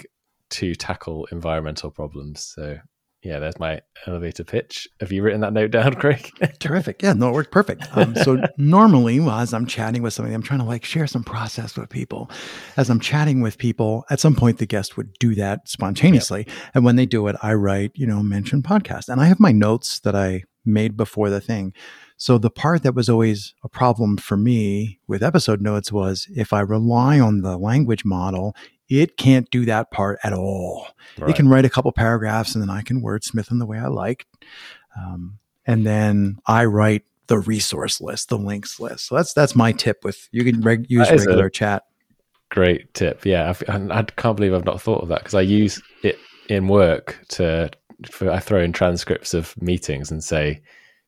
[0.48, 2.40] to tackle environmental problems.
[2.40, 2.78] So
[3.26, 4.86] yeah, there's my elevator pitch.
[5.00, 6.30] Have you written that note down, Craig?
[6.60, 7.02] Terrific.
[7.02, 7.84] Yeah, no, it worked perfect.
[7.96, 11.76] Um, so normally, as I'm chatting with somebody, I'm trying to like share some process
[11.76, 12.30] with people.
[12.76, 16.56] As I'm chatting with people, at some point the guest would do that spontaneously, yep.
[16.74, 19.52] and when they do it, I write, you know, mention podcast, and I have my
[19.52, 21.72] notes that I made before the thing.
[22.18, 26.52] So the part that was always a problem for me with episode notes was if
[26.52, 28.56] I rely on the language model,
[28.88, 30.88] it can't do that part at all.
[31.18, 31.30] Right.
[31.30, 33.88] It can write a couple paragraphs and then I can wordsmith them the way I
[33.88, 34.26] like.
[34.96, 39.06] Um, and then I write the resource list, the links list.
[39.06, 40.04] So that's that's my tip.
[40.04, 41.84] With you can reg- use regular chat.
[42.50, 43.24] Great tip.
[43.26, 46.18] Yeah, I, I can't believe I've not thought of that because I use it
[46.48, 47.70] in work to.
[48.10, 50.62] For, I throw in transcripts of meetings and say,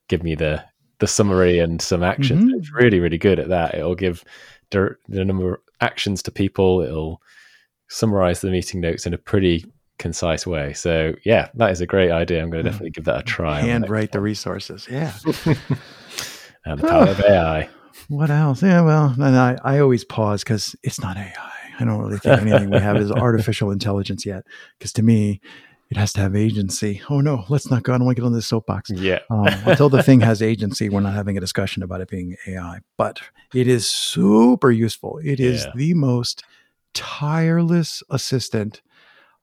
[0.08, 0.64] "Give me the
[0.98, 2.58] the summary and some actions." Mm-hmm.
[2.58, 3.74] It's really really good at that.
[3.74, 4.24] It'll give
[4.70, 6.80] the number of actions to people.
[6.80, 7.22] It'll
[7.88, 9.64] summarize the meeting notes in a pretty
[9.98, 10.72] concise way.
[10.72, 12.42] So yeah, that is a great idea.
[12.42, 12.72] I'm going to hmm.
[12.72, 13.60] definitely give that a try.
[13.60, 14.86] Handwrite the resources.
[14.90, 15.12] Yeah.
[16.64, 17.68] and the power of AI.
[18.06, 18.62] What else?
[18.62, 21.32] Yeah, well, and I, I always pause because it's not AI.
[21.80, 24.44] I don't really think anything we have is artificial intelligence yet.
[24.78, 25.40] Because to me,
[25.90, 27.02] it has to have agency.
[27.10, 27.92] Oh no, let's not go.
[27.92, 28.90] I don't want to get on this soapbox.
[28.90, 29.18] Yeah.
[29.30, 32.80] um, until the thing has agency, we're not having a discussion about it being AI.
[32.96, 33.20] But
[33.54, 35.18] it is super useful.
[35.22, 35.72] It is yeah.
[35.74, 36.44] the most
[36.98, 38.82] tireless assistant.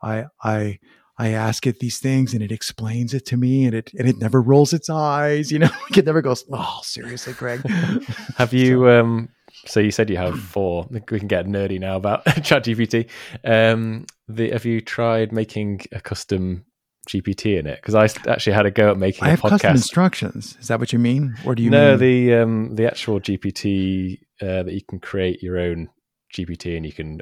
[0.02, 0.80] I I
[1.18, 4.18] I ask it these things and it explains it to me and it and it
[4.18, 5.70] never rolls its eyes, you know.
[5.96, 7.62] it never goes, "Oh, seriously, Greg."
[8.38, 9.30] have you so, um
[9.66, 10.88] so you said you have four.
[10.92, 13.10] We can get nerdy now about ChatGPT.
[13.46, 16.66] Um the have you tried making a custom
[17.08, 19.24] GPT in it because I actually had a go at making.
[19.24, 19.50] I have podcast.
[19.52, 20.58] custom instructions.
[20.60, 21.70] Is that what you mean, or do you?
[21.70, 22.00] No, mean...
[22.00, 25.90] the um, the actual GPT uh, that you can create your own
[26.36, 27.22] GPT and you can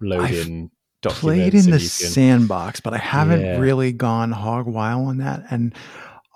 [0.00, 0.70] load I've in.
[1.02, 3.58] Played in the sandbox, but I haven't yeah.
[3.58, 5.72] really gone hog wild on that, and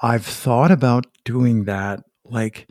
[0.01, 2.05] I've thought about doing that.
[2.25, 2.71] Like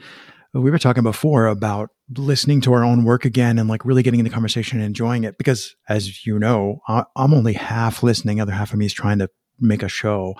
[0.54, 4.20] we were talking before about listening to our own work again and like really getting
[4.20, 8.42] in the conversation and enjoying it because as you know I, am only half listening
[8.42, 10.36] other half of me is trying to make a show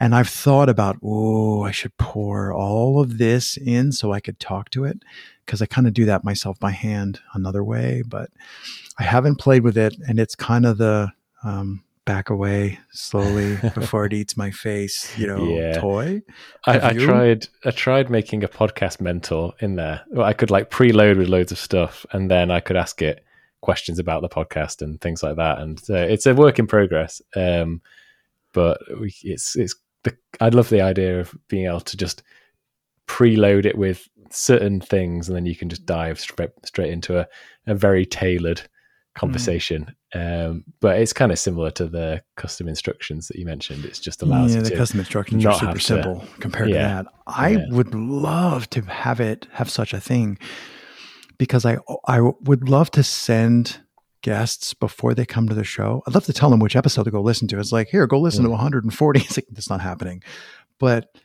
[0.00, 4.38] and i've thought about oh i should pour all of this in so i could
[4.38, 5.02] talk to it
[5.44, 8.30] because i kind of do that myself by hand another way but
[8.98, 11.10] i haven't played with it and it's kind of the
[11.44, 15.78] um, back away slowly before it eats my face, you know, yeah.
[15.78, 16.22] toy.
[16.64, 20.00] I, I, tried I tried making a podcast mentor in there.
[20.18, 23.22] I could like preload with loads of stuff and then I could ask it
[23.60, 25.58] questions about the podcast and things like that.
[25.58, 27.20] And uh, it's a work in progress.
[27.36, 27.82] Um,
[28.54, 32.22] but we, it's it's the, I love the idea of being able to just
[33.06, 37.26] preload it with certain things and then you can just dive straight straight into a,
[37.66, 38.60] a very tailored
[39.14, 43.84] conversation um, but it's kind of similar to the custom instructions that you mentioned.
[43.84, 47.06] It's just allows yeah, the custom instructions are super simple to, compared yeah, to that.
[47.26, 47.66] I yeah.
[47.70, 50.38] would love to have it have such a thing
[51.36, 53.80] because I I would love to send
[54.22, 56.02] guests before they come to the show.
[56.06, 57.58] I'd love to tell them which episode to go listen to.
[57.58, 58.46] It's like here, go listen mm.
[58.46, 59.20] to 140.
[59.24, 60.22] It's like that's not happening,
[60.78, 61.16] but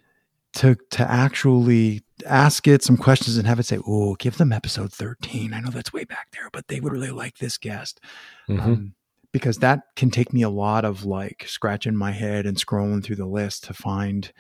[0.54, 4.94] to to actually ask it some questions and have it say, "Oh, give them episode
[4.94, 8.00] 13." I know that's way back there, but they would really like this guest.
[8.48, 8.60] Mm-hmm.
[8.60, 8.96] Um,
[9.32, 13.16] because that can take me a lot of like scratching my head and scrolling through
[13.16, 14.32] the list to find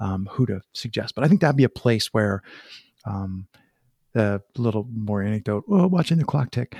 [0.00, 1.14] um, who to suggest.
[1.14, 2.42] But I think that'd be a place where
[3.04, 3.46] um,
[4.14, 6.76] the little more anecdote, oh, watching the clock tick.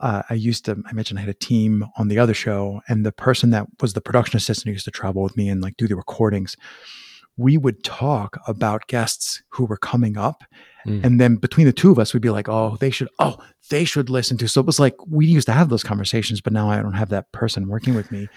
[0.00, 3.04] Uh, I used to, I mentioned I had a team on the other show, and
[3.04, 5.76] the person that was the production assistant who used to travel with me and like
[5.76, 6.56] do the recordings
[7.36, 10.44] we would talk about guests who were coming up.
[10.86, 11.04] Mm.
[11.04, 13.38] And then between the two of us, we'd be like, oh, they should, oh,
[13.70, 14.48] they should listen to.
[14.48, 17.08] So it was like we used to have those conversations, but now I don't have
[17.08, 18.28] that person working with me.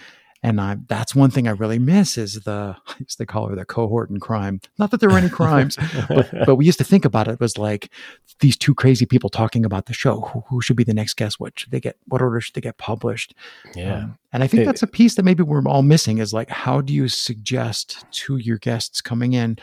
[0.44, 3.66] And I, that's one thing I really miss is the, used to call her the
[3.66, 4.62] cohort in crime.
[4.78, 7.58] Not that there were any crimes, but, but we used to think about it was
[7.58, 7.92] like
[8.40, 10.22] these two crazy people talking about the show.
[10.22, 11.40] Who, who, should be the next guest?
[11.40, 11.98] What should they get?
[12.08, 13.34] What order should they get published?
[13.76, 13.96] Yeah.
[13.96, 16.50] Um, and I think it, that's a piece that maybe we're all missing is like,
[16.50, 19.58] how do you suggest to your guests coming in,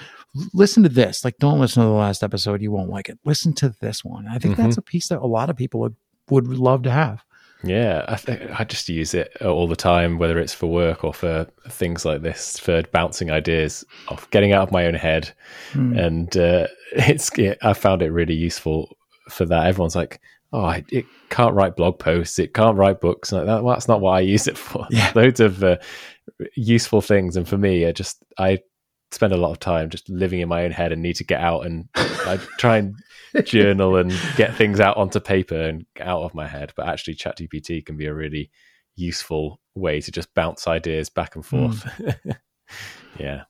[0.52, 1.24] listen to this?
[1.24, 2.62] Like, don't listen to the last episode.
[2.62, 3.18] You won't like it.
[3.24, 4.26] Listen to this one.
[4.26, 4.62] I think mm-hmm.
[4.64, 5.96] that's a piece that a lot of people would,
[6.30, 7.22] would love to have.
[7.64, 11.14] Yeah, I think I just use it all the time, whether it's for work or
[11.14, 15.32] for things like this, for bouncing ideas off, getting out of my own head,
[15.72, 15.98] mm.
[15.98, 17.30] and uh, it's.
[17.62, 18.96] I found it really useful
[19.30, 19.66] for that.
[19.66, 20.20] Everyone's like,
[20.52, 24.00] "Oh, it can't write blog posts, it can't write books." Like that, well, that's not
[24.00, 24.86] what I use it for.
[24.90, 25.12] Yeah.
[25.14, 25.78] Loads of uh,
[26.56, 28.58] useful things, and for me, I just I
[29.10, 31.40] spend a lot of time just living in my own head and need to get
[31.40, 32.96] out and I try and
[33.44, 36.72] journal and get things out onto paper and out of my head.
[36.76, 38.50] But actually, ChatGPT can be a really
[38.96, 41.84] useful way to just bounce ideas back and forth.
[41.84, 42.36] Mm.
[43.18, 43.44] yeah.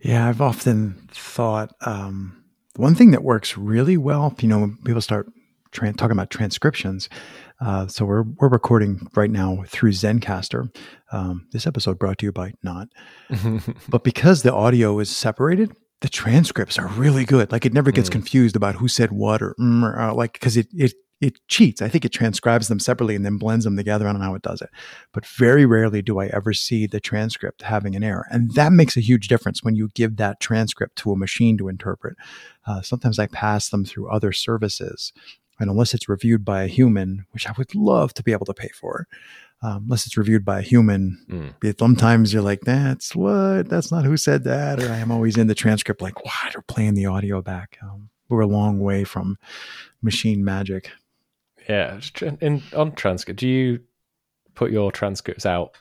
[0.00, 2.44] Yeah, I've often thought um,
[2.76, 5.28] one thing that works really well, you know, when people start
[5.72, 7.08] tra- talking about transcriptions.
[7.60, 10.74] Uh, so we're we're recording right now through Zencastr.
[11.12, 12.88] Um, this episode brought to you by not,
[13.88, 17.50] but because the audio is separated, the transcripts are really good.
[17.52, 18.12] Like it never gets mm.
[18.12, 21.80] confused about who said what or, mm, or uh, like because it it it cheats.
[21.80, 24.06] I think it transcribes them separately and then blends them together.
[24.06, 24.68] I don't know how it does it,
[25.12, 28.96] but very rarely do I ever see the transcript having an error, and that makes
[28.96, 32.16] a huge difference when you give that transcript to a machine to interpret.
[32.66, 35.12] Uh, sometimes I pass them through other services,
[35.58, 38.54] and unless it's reviewed by a human, which I would love to be able to
[38.54, 39.06] pay for,
[39.64, 41.54] um, unless it's reviewed by a human.
[41.62, 41.78] Mm.
[41.78, 44.82] Sometimes you're like, that's what, that's not who said that.
[44.82, 46.54] Or I am always in the transcript, like, what?
[46.54, 47.78] Or playing the audio back.
[47.82, 49.38] Um, we're a long way from
[50.02, 50.90] machine magic.
[51.68, 51.98] Yeah.
[52.40, 53.80] In, on transcript, do you
[54.54, 55.76] put your transcripts out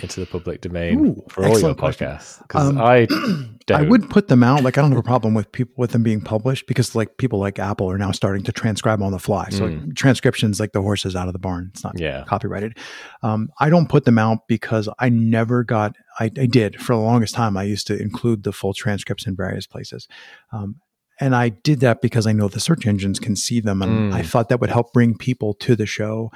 [0.00, 2.40] into the public domain Ooh, for all your podcasts?
[2.42, 3.06] Because um, I
[3.72, 4.62] I would put them out.
[4.62, 7.38] Like I don't have a problem with people with them being published because like people
[7.38, 9.48] like Apple are now starting to transcribe on the fly.
[9.50, 9.86] So mm.
[9.86, 11.70] like, transcriptions like the horses out of the barn.
[11.72, 12.24] It's not yeah.
[12.26, 12.78] copyrighted.
[13.22, 15.96] Um, I don't put them out because I never got.
[16.18, 17.56] I, I, did for the longest time.
[17.56, 20.08] I used to include the full transcripts in various places.
[20.52, 20.76] Um,
[21.20, 24.14] and I did that because I know the search engines can see them, and mm.
[24.14, 26.32] I thought that would help bring people to the show.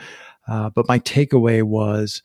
[0.46, 2.22] Uh, but my takeaway was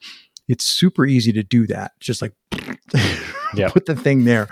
[0.52, 1.92] it's super easy to do that.
[1.98, 2.34] Just like
[3.54, 3.70] yeah.
[3.70, 4.48] put the thing there.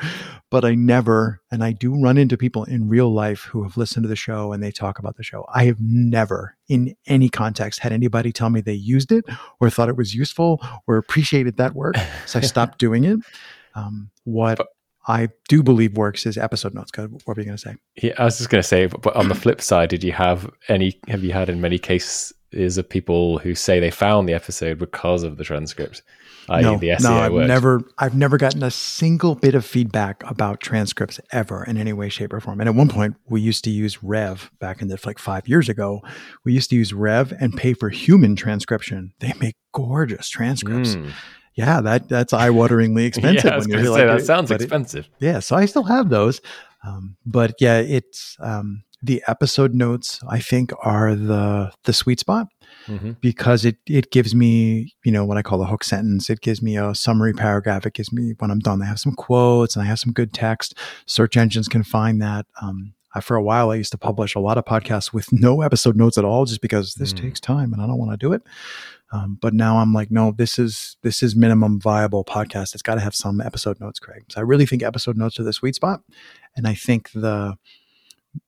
[0.50, 4.02] But I never, and I do run into people in real life who have listened
[4.02, 5.44] to the show and they talk about the show.
[5.54, 9.24] I have never, in any context, had anybody tell me they used it
[9.60, 11.94] or thought it was useful or appreciated that work.
[12.26, 13.20] So I stopped doing it.
[13.76, 14.68] Um, what but,
[15.06, 16.90] I do believe works is episode notes.
[16.96, 17.76] What were you going to say?
[18.02, 20.50] Yeah, I was just going to say, but on the flip side, did you have
[20.68, 20.98] any?
[21.06, 25.22] Have you had in many cases of people who say they found the episode because
[25.22, 26.02] of the transcript?
[26.48, 27.48] no, the SEO no, I've works.
[27.48, 32.08] never, I've never gotten a single bit of feedback about transcripts ever in any way,
[32.08, 32.60] shape, or form.
[32.60, 35.68] And at one point, we used to use Rev back in the like five years
[35.68, 36.02] ago.
[36.44, 39.12] We used to use Rev and pay for human transcription.
[39.20, 40.96] They make gorgeous transcripts.
[40.96, 41.12] Mm.
[41.54, 43.44] Yeah, that that's eye-wateringly expensive.
[43.44, 45.06] yeah, I was going to say like, that sounds expensive.
[45.20, 46.40] It, yeah, so I still have those,
[46.86, 50.20] um, but yeah, it's um, the episode notes.
[50.28, 52.48] I think are the the sweet spot
[52.86, 53.12] mm-hmm.
[53.20, 56.30] because it it gives me you know what I call a hook sentence.
[56.30, 57.86] It gives me a summary paragraph.
[57.86, 58.82] It gives me when I'm done.
[58.82, 60.74] I have some quotes and I have some good text.
[61.06, 62.46] Search engines can find that.
[62.60, 65.62] Um, I, for a while, I used to publish a lot of podcasts with no
[65.62, 67.20] episode notes at all, just because this mm.
[67.20, 68.42] takes time and I don't want to do it.
[69.12, 72.74] Um, but now I'm like, no, this is this is minimum viable podcast.
[72.74, 74.24] It's got to have some episode notes, Craig.
[74.28, 76.02] So I really think episode notes are the sweet spot,
[76.56, 77.56] and I think the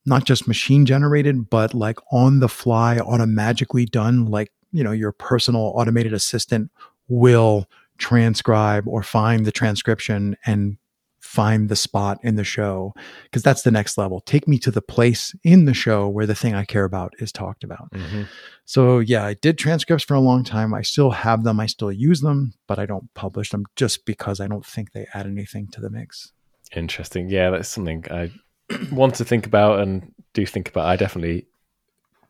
[0.06, 5.12] not just machine generated, but like on the fly, automatically done, like, you know, your
[5.12, 6.70] personal automated assistant
[7.08, 7.66] will
[7.98, 10.76] transcribe or find the transcription and
[11.20, 12.92] find the spot in the show
[13.22, 14.20] because that's the next level.
[14.20, 17.30] Take me to the place in the show where the thing i care about is
[17.30, 17.90] talked about.
[17.92, 18.22] Mm-hmm.
[18.64, 20.74] so yeah i did transcripts for a long time.
[20.74, 21.60] I still have them.
[21.60, 25.06] I still use them but i don't publish them just because i don't think they
[25.14, 26.32] add anything to the mix.
[26.74, 27.30] Interesting.
[27.30, 28.30] Yeah that's something i
[28.92, 30.86] want to think about and do think about.
[30.86, 31.46] I definitely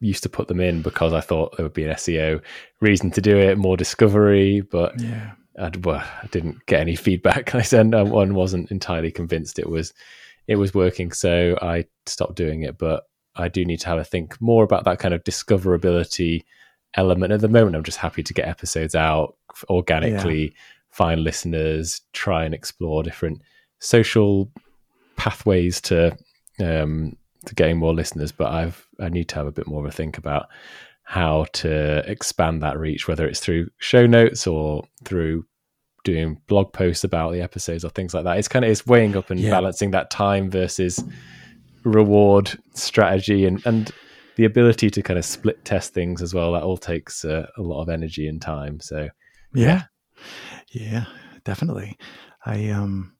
[0.01, 2.43] used to put them in because I thought there would be an SEO
[2.81, 5.33] reason to do it, more discovery, but yeah.
[5.59, 7.55] I, well, I didn't get any feedback.
[7.55, 9.93] I said no one wasn't entirely convinced it was
[10.49, 12.79] it was working, so I stopped doing it.
[12.79, 13.05] But
[13.37, 16.43] I do need to have a think more about that kind of discoverability
[16.95, 17.33] element.
[17.33, 19.37] At the moment, I'm just happy to get episodes out
[19.71, 20.61] organically, yeah.
[20.91, 23.41] find listeners, try and explore different
[23.79, 24.51] social
[25.17, 26.17] pathways to
[26.61, 29.87] um, to getting more listeners, but I've I need to have a bit more of
[29.87, 30.49] a think about
[31.05, 35.45] how to expand that reach, whether it's through show notes or through
[36.05, 38.39] doing blog posts about the episodes or things like that.
[38.39, 39.51] It's kind of it's weighing up and yeah.
[39.51, 41.03] balancing that time versus
[41.85, 43.91] reward strategy and and
[44.37, 46.53] the ability to kind of split test things as well.
[46.53, 48.81] That all takes uh, a lot of energy and time.
[48.81, 49.09] So
[49.55, 49.85] yeah,
[50.71, 51.05] yeah,
[51.45, 51.99] definitely.
[52.45, 53.15] I um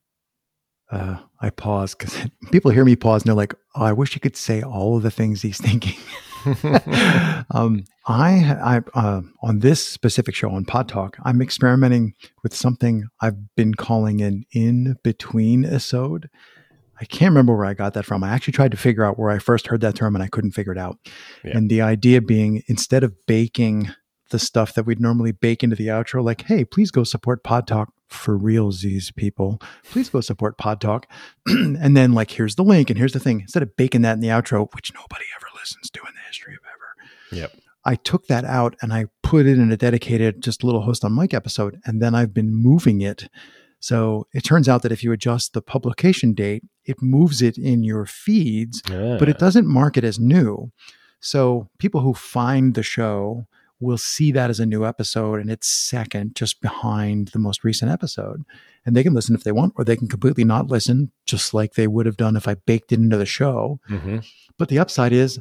[0.93, 4.21] uh, I pause because people hear me pause and they're like, "Oh, I wish you
[4.21, 5.97] could say all of the things he's thinking."
[7.51, 13.07] um, I, I uh, on this specific show on Pod Talk, I'm experimenting with something
[13.21, 16.29] I've been calling an in between episode.
[16.99, 18.23] I can't remember where I got that from.
[18.23, 20.51] I actually tried to figure out where I first heard that term and I couldn't
[20.51, 20.97] figure it out.
[21.43, 21.57] Yeah.
[21.57, 23.89] And the idea being instead of baking
[24.29, 27.67] the stuff that we'd normally bake into the outro, like, hey, please go support Pod
[27.67, 29.61] Talk for realsies, people.
[29.91, 31.07] Please go support Pod Talk.
[31.47, 33.41] and then, like, here's the link and here's the thing.
[33.41, 36.53] Instead of baking that in the outro, which nobody ever listens to in the history
[36.53, 37.41] of ever.
[37.41, 37.57] Yep.
[37.85, 41.15] I took that out and I put it in a dedicated, just little host on
[41.15, 41.79] mic episode.
[41.85, 43.27] And then I've been moving it.
[43.79, 47.83] So it turns out that if you adjust the publication date, it moves it in
[47.83, 49.17] your feeds, yeah.
[49.19, 50.71] but it doesn't mark it as new.
[51.19, 53.45] So people who find the show
[53.79, 57.91] will see that as a new episode and it's second just behind the most recent
[57.91, 58.43] episode.
[58.85, 61.73] And they can listen if they want, or they can completely not listen, just like
[61.73, 63.79] they would have done if I baked it into the show.
[63.89, 64.19] Mm-hmm.
[64.57, 65.39] But the upside is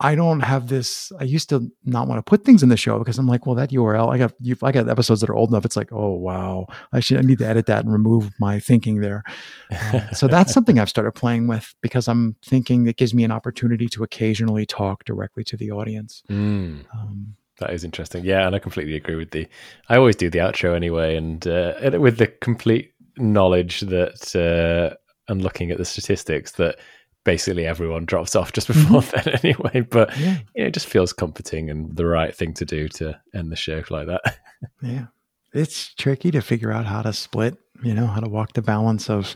[0.00, 1.12] I don't have this.
[1.20, 3.54] I used to not want to put things in the show because I'm like, well,
[3.54, 5.64] that URL, I got you I got episodes that are old enough.
[5.64, 9.00] It's like, oh wow, I should I need to edit that and remove my thinking
[9.00, 9.22] there.
[9.70, 13.30] Uh, so that's something I've started playing with because I'm thinking it gives me an
[13.30, 16.22] opportunity to occasionally talk directly to the audience.
[16.28, 16.84] Mm.
[16.92, 18.24] Um, that is interesting.
[18.24, 19.46] Yeah, and I completely agree with the.
[19.88, 24.96] I always do the outro anyway, and uh, with the complete knowledge that uh,
[25.28, 26.76] and looking at the statistics that
[27.24, 29.20] basically everyone drops off just before mm-hmm.
[29.30, 29.86] then anyway.
[29.88, 30.38] But yeah.
[30.54, 33.56] you know, it just feels comforting and the right thing to do to end the
[33.56, 34.38] show like that.
[34.82, 35.06] yeah,
[35.52, 37.56] it's tricky to figure out how to split.
[37.82, 39.34] You know, how to walk the balance of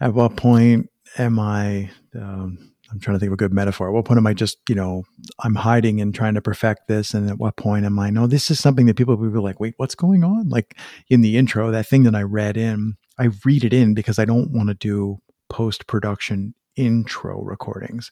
[0.00, 1.90] at what point am I.
[2.14, 3.88] Um, I'm trying to think of a good metaphor.
[3.88, 5.04] At what point am I just, you know,
[5.40, 7.12] I'm hiding and trying to perfect this?
[7.12, 9.60] And at what point am I, no, this is something that people will be like,
[9.60, 10.48] wait, what's going on?
[10.48, 10.76] Like
[11.08, 14.24] in the intro, that thing that I read in, I read it in because I
[14.24, 15.18] don't want to do
[15.50, 18.10] post production intro recordings.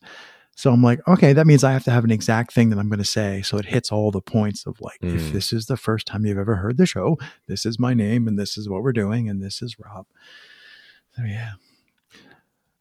[0.57, 2.89] So I'm like, okay, that means I have to have an exact thing that I'm
[2.89, 3.43] going to say.
[3.43, 5.14] So it hits all the points of like, mm.
[5.14, 8.27] if this is the first time you've ever heard the show, this is my name
[8.27, 10.07] and this is what we're doing and this is Rob.
[11.14, 11.53] So yeah.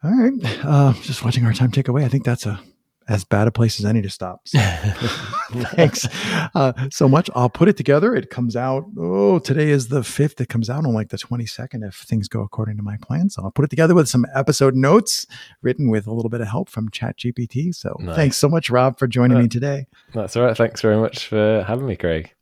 [0.05, 0.63] All right.
[0.63, 2.05] Uh, just watching our time tick away.
[2.05, 2.61] I think that's a
[3.07, 4.47] as bad a place as any to stop.
[4.47, 4.59] So,
[5.75, 6.07] thanks
[6.53, 7.29] uh, so much.
[7.35, 8.15] I'll put it together.
[8.15, 8.85] It comes out.
[8.99, 10.39] Oh, today is the fifth.
[10.41, 13.31] It comes out on like the twenty second if things go according to my plan.
[13.31, 15.25] So I'll put it together with some episode notes
[15.63, 17.73] written with a little bit of help from ChatGPT.
[17.73, 18.15] So nice.
[18.15, 19.87] thanks so much, Rob, for joining uh, me today.
[20.13, 20.55] That's all right.
[20.55, 22.34] Thanks very much for having me, Craig.